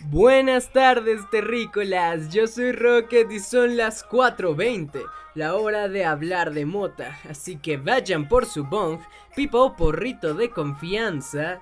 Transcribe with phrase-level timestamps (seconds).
[0.00, 2.30] Buenas tardes, terrícolas.
[2.30, 5.02] Yo soy Rocket y son las 4:20,
[5.34, 7.18] la hora de hablar de mota.
[7.28, 8.98] Así que vayan por su bong,
[9.36, 11.60] pipa o porrito de confianza,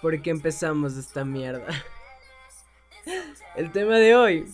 [0.00, 1.66] porque empezamos esta mierda.
[3.56, 4.46] El tema de hoy.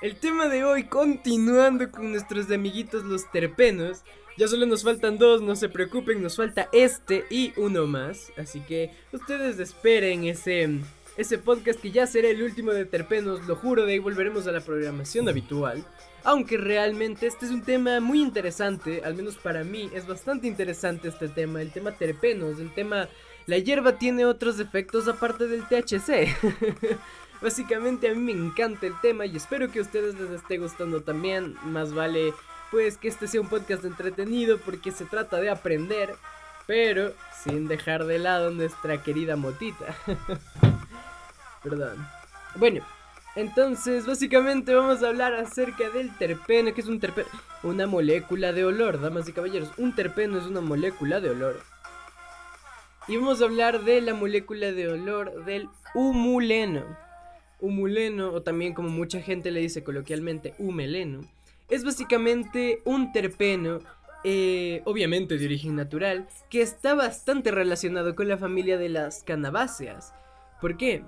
[0.00, 4.02] El tema de hoy, continuando con nuestros amiguitos los terpenos.
[4.38, 8.32] Ya solo nos faltan dos, no se preocupen, nos falta este y uno más.
[8.38, 10.80] Así que ustedes esperen ese
[11.16, 14.52] ese podcast que ya será el último de Terpenos, lo juro, de ahí volveremos a
[14.52, 15.84] la programación habitual.
[16.24, 21.08] Aunque realmente este es un tema muy interesante, al menos para mí es bastante interesante
[21.08, 23.08] este tema, el tema terpenos, el tema...
[23.46, 26.28] La hierba tiene otros efectos aparte del THC.
[27.42, 31.00] Básicamente a mí me encanta el tema y espero que a ustedes les esté gustando
[31.00, 31.56] también.
[31.64, 32.32] Más vale
[32.70, 36.14] pues que este sea un podcast entretenido porque se trata de aprender,
[36.68, 39.94] pero sin dejar de lado nuestra querida motita.
[41.62, 42.06] Perdón.
[42.56, 42.84] Bueno,
[43.34, 47.28] entonces básicamente vamos a hablar acerca del terpeno, que es un terpeno,
[47.62, 49.70] una molécula de olor, damas y caballeros.
[49.78, 51.60] Un terpeno es una molécula de olor.
[53.08, 56.84] Y vamos a hablar de la molécula de olor del humuleno.
[57.60, 61.20] Humuleno, o también como mucha gente le dice coloquialmente, humeleno,
[61.68, 63.80] es básicamente un terpeno
[64.24, 70.14] eh, obviamente de origen natural, que está bastante relacionado con la familia de las canabáceas.
[70.60, 71.02] ¿Por qué?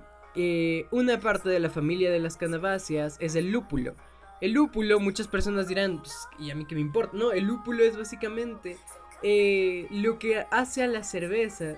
[0.91, 3.95] Una parte de la familia de las canabáceas es el lúpulo.
[4.41, 7.15] El lúpulo, muchas personas dirán, pues, ¿y a mí qué me importa?
[7.15, 8.77] No, el lúpulo es básicamente
[9.23, 11.77] eh, lo que hace a la cerveza.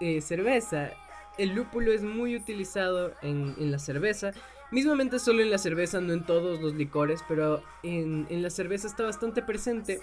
[0.00, 0.90] Eh, cerveza.
[1.36, 4.32] El lúpulo es muy utilizado en, la cerveza.
[4.70, 8.86] Mismamente solo en la cerveza, no en todos los licores, pero en, en la cerveza
[8.86, 10.00] está bastante presente.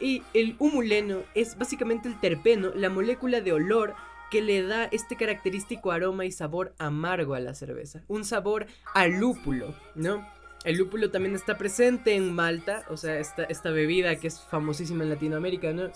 [0.00, 3.94] Y el humuleno es básicamente el terpeno, la molécula de olor
[4.30, 8.02] que le da este característico aroma y sabor amargo a la cerveza.
[8.08, 10.26] Un sabor a lúpulo, ¿no?
[10.64, 15.04] El lúpulo también está presente en Malta, o sea, esta, esta bebida que es famosísima
[15.04, 15.90] en Latinoamérica, ¿no?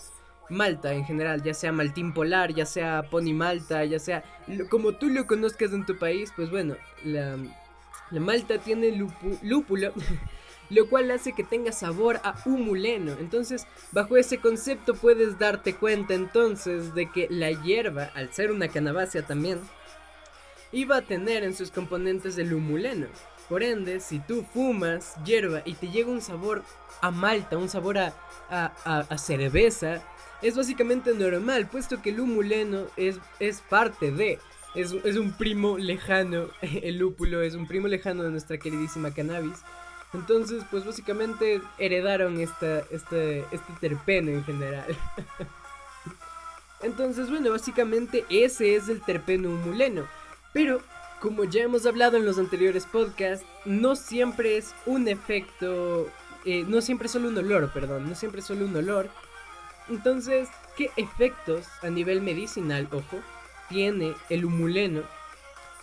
[0.49, 4.23] Malta en general, ya sea Maltín Polar, ya sea Pony Malta, ya sea
[4.69, 7.37] como tú lo conozcas en tu país, pues bueno, la,
[8.11, 8.91] la Malta tiene
[9.41, 9.93] lúpulo
[10.69, 13.13] lo cual hace que tenga sabor a humuleno.
[13.19, 18.67] Entonces, bajo ese concepto puedes darte cuenta entonces de que la hierba, al ser una
[18.67, 19.59] canabácea también,
[20.71, 23.07] iba a tener en sus componentes el humuleno.
[23.47, 26.63] Por ende, si tú fumas hierba y te llega un sabor
[27.01, 28.13] a malta, un sabor a,
[28.49, 30.03] a, cerveza,
[30.43, 34.37] es básicamente normal, puesto que el humuleno es, es parte de,
[34.75, 39.63] es, es un primo lejano, el lúpulo es un primo lejano de nuestra queridísima cannabis.
[40.13, 44.97] Entonces, pues básicamente heredaron esta, este, este terpeno en general.
[46.81, 50.07] Entonces, bueno, básicamente ese es el terpeno humuleno.
[50.53, 50.81] Pero,
[51.19, 56.09] como ya hemos hablado en los anteriores podcasts, no siempre es un efecto,
[56.45, 59.09] eh, no siempre es solo un olor, perdón, no siempre es solo un olor.
[59.89, 63.19] Entonces, ¿qué efectos a nivel medicinal, ojo,
[63.67, 65.03] tiene el humuleno?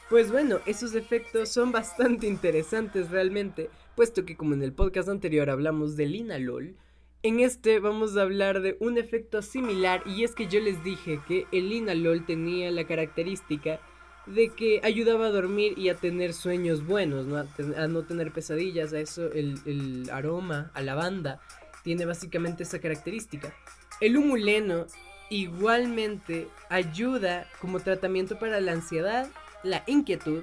[0.09, 5.51] Pues bueno, esos efectos son bastante interesantes realmente, puesto que como en el podcast anterior
[5.51, 6.77] hablamos del linalol,
[7.23, 11.19] en este vamos a hablar de un efecto similar y es que yo les dije
[11.27, 13.81] que el linalol tenía la característica
[14.27, 17.39] de que ayudaba a dormir y a tener sueños buenos, ¿no?
[17.39, 21.41] A, no tener pesadillas, a eso el, el, aroma, a lavanda,
[21.83, 23.55] tiene básicamente esa característica.
[24.01, 24.87] El humuleno
[25.31, 29.29] igualmente ayuda como tratamiento para la ansiedad,
[29.63, 30.43] la inquietud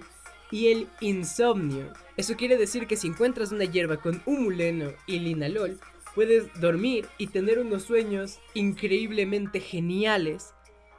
[0.53, 1.91] y el insomnio.
[2.15, 5.79] Eso quiere decir que si encuentras una hierba con humuleno y linalol,
[6.13, 10.53] puedes dormir y tener unos sueños increíblemente geniales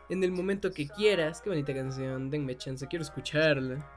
[0.09, 1.41] en el momento que quieras.
[1.41, 3.89] Qué bonita canción, denme chance, quiero escucharla.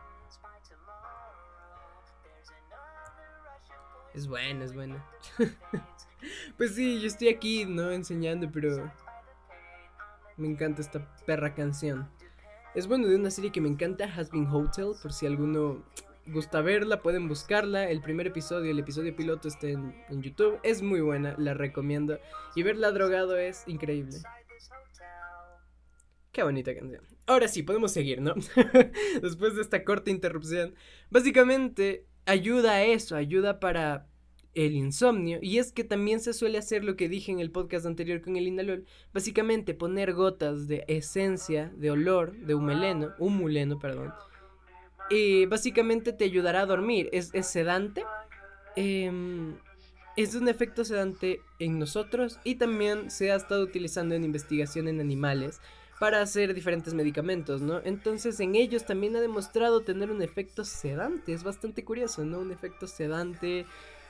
[4.14, 5.04] Es buena, es buena.
[6.58, 7.90] pues sí, yo estoy aquí, ¿no?
[7.90, 8.92] Enseñando, pero...
[10.36, 12.08] Me encanta esta perra canción.
[12.78, 15.84] Es bueno de una serie que me encanta, Has Been Hotel, por si alguno
[16.28, 17.90] gusta verla, pueden buscarla.
[17.90, 20.60] El primer episodio, el episodio piloto está en, YouTube.
[20.62, 22.20] Es muy buena, la recomiendo.
[22.54, 24.20] Y verla drogado es increíble.
[26.32, 27.02] Qué bonita canción.
[27.26, 28.36] Ahora sí, podemos seguir, ¿no?
[29.24, 30.76] Después de esta corta interrupción.
[31.10, 34.06] Básicamente, ayuda a eso, ayuda para
[34.66, 35.38] el insomnio.
[35.42, 38.36] Y es que también se suele hacer lo que dije en el podcast anterior con
[38.36, 38.86] el Inalol.
[39.14, 44.14] Básicamente poner gotas de esencia, de olor, de humeleno, humuleno, perdón.
[45.10, 47.10] Y básicamente te ayudará a dormir.
[47.14, 48.04] Es, sedante.
[48.76, 49.56] Em,
[50.16, 55.00] es un efecto sedante en nosotros y también se ha estado utilizando en investigación en
[55.00, 55.62] animales
[56.00, 57.82] para hacer diferentes medicamentos, ¿no?
[57.84, 62.40] Entonces en ellos también ha demostrado tener un efecto sedante, es bastante curioso, ¿no?
[62.40, 63.66] Un efecto sedante,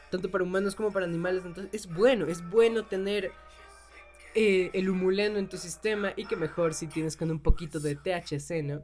[0.09, 3.31] tanto para humanos como para animales, entonces es bueno, es bueno tener
[4.35, 7.95] eh, el humuleno en tu sistema y que mejor si tienes con un poquito de
[7.95, 8.83] THC, ¿no?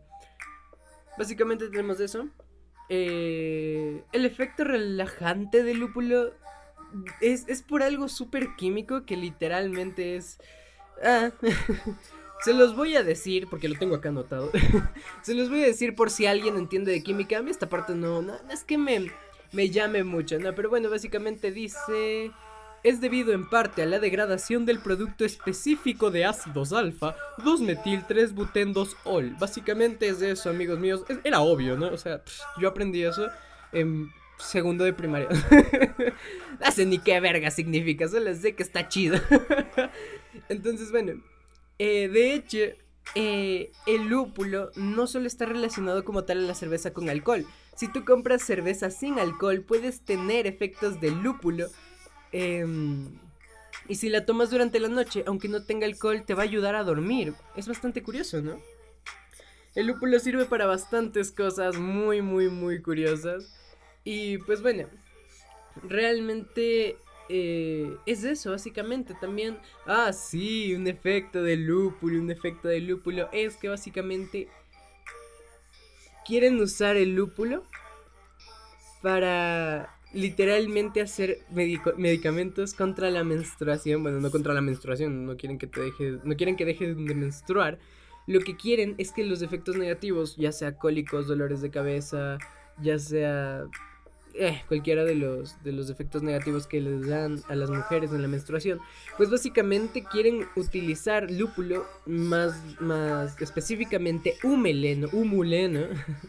[1.18, 2.28] Básicamente tenemos eso.
[2.90, 6.34] Eh, el efecto relajante del lúpulo
[7.22, 10.40] es, es por algo súper químico que literalmente es...
[11.04, 11.32] Ah,
[12.44, 14.52] Se los voy a decir, porque lo tengo acá anotado.
[15.22, 17.38] Se los voy a decir por si alguien entiende de química.
[17.38, 19.14] A mí esta parte no, no, es que me,
[19.54, 20.54] me llame mucho, ¿no?
[20.54, 22.32] Pero bueno, básicamente dice...
[22.84, 29.40] Es debido en parte a la degradación del producto específico de ácidos alfa 2-metil 3-butén-2-ol.
[29.40, 31.06] Básicamente es eso, amigos míos.
[31.24, 31.88] Era obvio, ¿no?
[31.88, 32.22] O sea,
[32.60, 33.30] yo aprendí eso
[33.72, 35.30] en segundo de primaria.
[36.60, 39.18] no sé ni qué verga significa, solo sé que está chido.
[40.50, 41.22] Entonces, bueno,
[41.80, 42.58] eh, de hecho,
[43.16, 47.46] eh, el lúpulo no solo está relacionado como tal a la cerveza con alcohol.
[47.76, 51.68] Si tú compras cerveza sin alcohol, puedes tener efectos de lúpulo.
[52.32, 53.20] Em,
[53.88, 56.76] y si la tomas durante la noche, aunque no tenga alcohol, te va a ayudar
[56.76, 57.34] a dormir.
[57.56, 58.60] Es bastante curioso, ¿no?
[59.76, 63.60] El lúpulo sirve para bastantes cosas muy, muy, muy curiosas.
[64.04, 64.88] Y pues bueno,
[65.82, 66.98] realmente
[67.30, 69.16] eh, es eso, básicamente.
[69.20, 73.30] También, ah, sí, un efecto de lúpulo, un efecto de lúpulo.
[73.32, 74.48] Es que básicamente
[76.26, 77.64] quieren usar el lúpulo
[79.02, 81.40] para literalmente hacer
[81.98, 84.04] medicamentos contra la menstruación.
[84.04, 87.16] Bueno, no contra la menstruación, no quieren que te deje, no quieren que deje de
[87.16, 87.80] menstruar.
[88.26, 92.38] Lo que quieren es que los efectos negativos, ya sea cólicos, dolores de cabeza,
[92.82, 93.66] ya sea
[94.36, 98.22] eh, cualquiera de los, de los efectos negativos que les dan a las mujeres en
[98.22, 98.80] la menstruación,
[99.18, 105.82] pues básicamente quieren utilizar lúpulo, más, más específicamente humeleno, humuleno,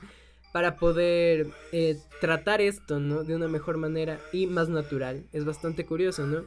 [0.53, 3.25] para poder eh, tratar esto, ¿no?
[3.25, 5.25] De una mejor manera y más natural.
[5.33, 6.45] Es bastante curioso, ¿no?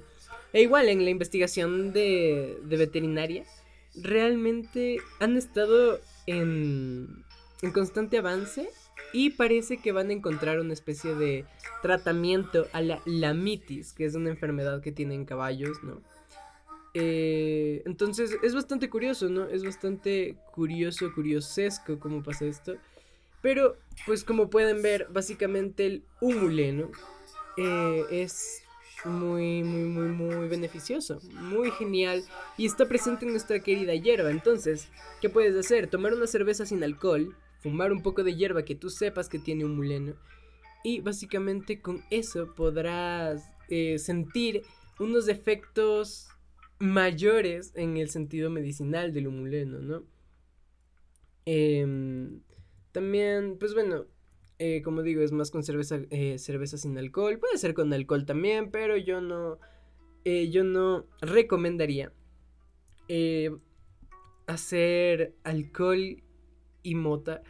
[0.54, 3.44] E igual en la investigación de, de veterinaria,
[3.96, 7.26] realmente han estado en,
[7.62, 8.70] en constante avance
[9.14, 11.46] y parece que van a encontrar una especie de
[11.82, 16.02] tratamiento a la lamitis, que es una enfermedad que tienen caballos, ¿no?
[16.94, 19.46] Eh, entonces es bastante curioso, ¿no?
[19.46, 22.76] Es bastante curioso, curiosesco cómo pasa esto.
[23.42, 26.90] Pero, pues como pueden ver, básicamente el humuleno
[27.58, 28.64] eh, es
[29.06, 32.24] muy, muy, muy, muy beneficioso, muy genial
[32.58, 34.32] y está presente en nuestra querida hierba.
[34.32, 34.88] Entonces,
[35.22, 35.88] ¿qué puedes hacer?
[35.88, 37.36] Tomar una cerveza sin alcohol,
[37.68, 40.16] fumar un poco de hierba que tú sepas que tiene un muleno.
[40.84, 44.64] Y básicamente con eso podrás eh, sentir
[45.00, 46.30] unos efectos
[46.80, 50.04] mayores en el sentido medicinal del humuleno, ¿no?
[51.46, 52.42] Em,
[52.94, 54.06] también, pues bueno,
[54.60, 57.38] eh, como digo, es más con cerveza, eh, cerveza sin alcohol.
[57.38, 59.60] Puede ser con alcohol también, pero yo no,
[60.24, 62.12] yo no recomendaría
[64.46, 66.22] hacer alcohol
[66.84, 67.44] y mota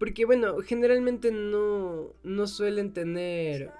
[0.00, 3.70] porque bueno, generalmente no, no suelen tener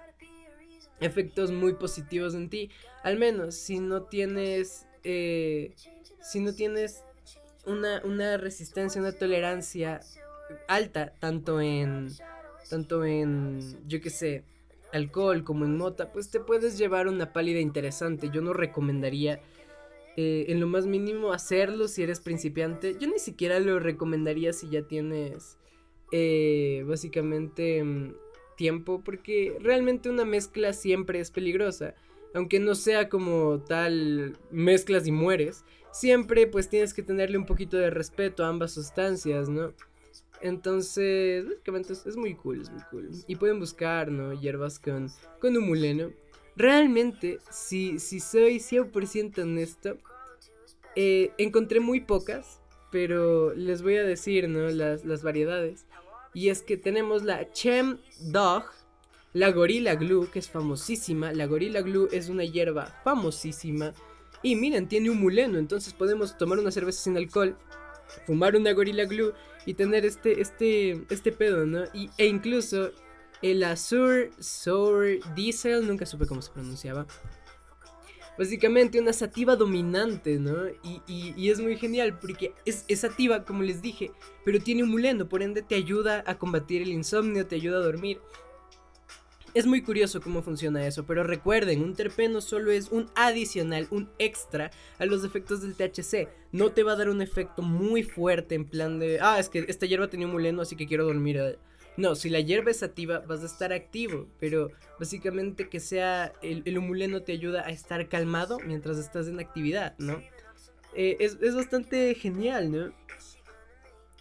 [1.01, 2.71] efectos muy positivos en ti.
[3.03, 5.73] Al menos si no tienes, eh,
[6.21, 7.05] si no tienes
[7.65, 10.01] una, una resistencia, una tolerancia
[10.69, 12.09] alta, tanto en,
[12.69, 14.45] tanto en, yo qué sé,
[14.93, 18.29] alcohol como en mota, pues te puedes llevar una pálida interesante.
[18.31, 19.41] Yo no recomendaría
[20.19, 22.99] eh, en lo más mínimo hacerlo si eres principiante.
[23.01, 25.57] Yo ni siquiera lo recomendaría si ya tienes
[26.13, 28.15] eh, básicamente mm,
[28.57, 31.95] tiempo porque realmente una mezcla siempre es peligrosa.
[32.35, 37.77] Aunque no sea como tal mezclas y mueres, siempre pues tienes que tenerle un poquito
[37.77, 39.73] de respeto a ambas sustancias, ¿no?
[40.41, 43.11] Entonces, básicamente es, muy cool, es muy cool.
[43.27, 44.33] Y pueden buscar, ¿no?
[44.33, 45.09] Hierbas con,
[45.41, 46.13] con humuleno.
[46.57, 49.99] Realmente, si, si soy 100% honesto,
[50.97, 54.69] eh, encontré muy pocas, pero les voy a decir, ¿no?
[54.69, 55.87] Las, las variedades.
[56.33, 58.65] Y es que tenemos la Chem Dog,
[59.33, 61.33] la Gorilla Glue, que es famosísima.
[61.33, 63.93] La Gorilla Glue es una hierba famosísima.
[64.43, 67.57] Y miren, tiene un muleno, entonces podemos tomar una cerveza sin alcohol,
[68.27, 69.35] fumar una Gorilla Glue
[69.67, 71.85] y tener este, este, este pedo, ¿no?
[71.93, 72.91] Y, e incluso
[73.43, 77.07] el Azur Sour Diesel, nunca supe cómo se pronunciaba
[78.41, 80.57] básicamente una sativa dominante, ¿no?
[81.07, 84.13] Y, es muy genial porque es, sativa, como les dije,
[84.47, 87.83] pero tiene un muleno, por ende te ayuda a combatir el insomnio, te ayuda a
[87.83, 88.19] dormir.
[89.53, 94.09] Es muy curioso cómo funciona eso, pero recuerden, un terpeno solo es un adicional, un
[94.19, 96.31] extra a los efectos del THC.
[96.51, 99.67] No te va a dar un efecto muy fuerte en plan de, ah, es que
[99.69, 101.59] esta hierba tenía un muleno, así que quiero dormir.
[102.01, 106.79] No, si la hierba es sativa, vas a estar activo, pero básicamente que sea el,
[106.79, 110.23] humuleno te ayuda a estar calmado mientras estás en actividad, ¿no?
[110.95, 112.93] Eh, es, es bastante genial, ¿no?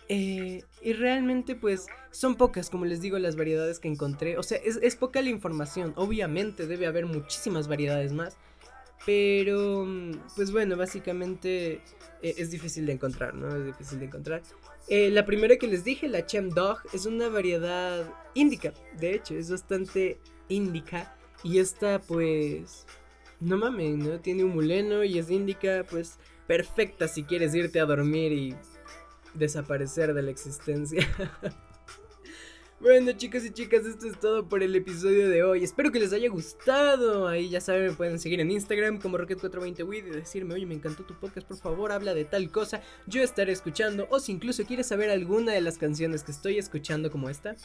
[0.09, 4.37] Eh, y realmente pues son pocas, como les digo, las variedades que encontré.
[4.37, 5.93] O sea, es, poca la información.
[5.95, 8.35] Obviamente debe haber muchísimas variedades más.
[9.05, 9.87] Pero,
[10.35, 11.81] pues bueno, básicamente
[12.21, 13.55] eh, es difícil de encontrar, ¿no?
[13.55, 14.41] Es difícil de encontrar.
[14.87, 18.73] Eh, la primera que les dije, la Chem Dog, es una variedad índica.
[18.99, 21.15] De hecho, es bastante índica.
[21.43, 22.85] Y esta, pues,
[23.39, 24.19] no mames, ¿no?
[24.19, 28.55] Tiene un muleno y es índica, pues, perfecta si quieres irte a dormir y
[29.33, 31.07] desaparecer de la existencia.
[32.79, 35.65] Bueno chicos y chicas, esto es todo por el episodio de hoy.
[35.65, 37.27] Espero que les haya gustado.
[37.27, 41.03] Ahí ya saben, me pueden seguir en Instagram como Rocket420wid y decirme, oye, me encantó
[41.03, 42.81] tu podcast, por favor, habla de tal cosa.
[43.05, 44.07] Yo estaré escuchando.
[44.11, 47.57] O si incluso quieres saber alguna de las canciones que estoy escuchando como esta.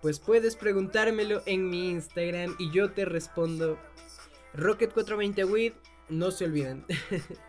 [0.00, 3.80] Pues puedes preguntármelo en mi Instagram y yo te respondo.
[4.54, 5.72] Rocket420wid,
[6.08, 6.86] no se olviden.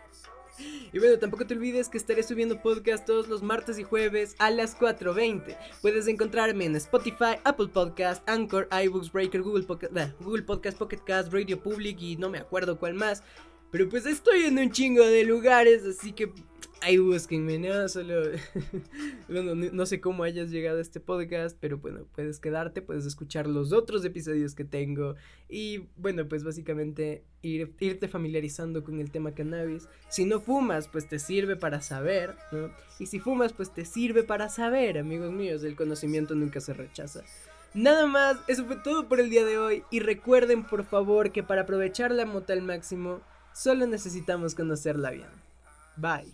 [0.92, 4.50] Y bueno, tampoco te olvides que estaré subiendo podcast todos los martes y jueves a
[4.50, 5.56] las 4.20.
[5.82, 11.32] Puedes encontrarme en Spotify, Apple Podcast, Anchor, iBooks, Breaker, Google Podcast, Google Podcast, Pocket Cast,
[11.32, 13.22] Radio Public y no me acuerdo cuál más.
[13.70, 16.32] Pero pues estoy en un chingo de lugares, así que
[16.82, 17.88] Ahí búsquenme, ¿no?
[17.90, 18.22] Solo.
[19.28, 23.46] bueno, no sé cómo hayas llegado a este podcast, pero bueno, puedes quedarte, puedes escuchar
[23.46, 25.14] los otros episodios que tengo.
[25.46, 29.88] Y bueno, pues básicamente ir, irte familiarizando con el tema cannabis.
[30.08, 32.70] Si no fumas, pues te sirve para saber, ¿no?
[32.98, 35.62] Y si fumas, pues te sirve para saber, amigos míos.
[35.62, 37.24] El conocimiento nunca se rechaza.
[37.74, 39.84] Nada más, eso fue todo por el día de hoy.
[39.90, 43.20] Y recuerden, por favor, que para aprovechar la mota al máximo,
[43.52, 45.28] solo necesitamos conocerla bien.
[45.96, 46.32] Bye.